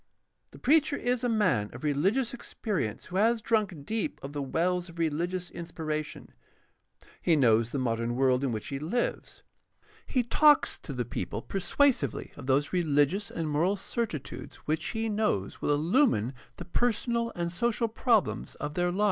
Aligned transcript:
The 0.49 0.57
preacher 0.57 0.95
is 0.95 1.23
a 1.23 1.29
man 1.29 1.69
of 1.73 1.83
reHgious 1.83 2.35
experi 2.35 2.89
ence 2.89 3.05
who 3.05 3.17
has 3.17 3.39
drunk 3.39 3.85
deep 3.85 4.19
of 4.23 4.33
the 4.33 4.41
wells 4.41 4.89
of 4.89 4.97
religious 4.97 5.51
inspiration; 5.51 6.33
he 7.21 7.35
knows 7.35 7.71
the 7.71 7.77
modern 7.77 8.15
world 8.15 8.43
in 8.43 8.51
which 8.51 8.69
he 8.69 8.79
lives; 8.79 9.43
he 10.07 10.23
talks 10.23 10.79
to 10.79 10.93
the 10.93 11.05
people 11.05 11.43
persuasively 11.43 12.31
of 12.35 12.47
those 12.47 12.73
religious 12.73 13.29
and 13.29 13.47
moral 13.47 13.75
certitudes 13.75 14.55
which 14.65 14.87
he 14.87 15.07
knows 15.07 15.61
will 15.61 15.69
illumine 15.71 16.33
the 16.57 16.65
personal 16.65 17.31
and 17.35 17.51
social 17.51 17.87
prob 17.87 18.25
lems 18.25 18.55
of 18.55 18.73
their 18.73 18.89
lives. 18.89 18.99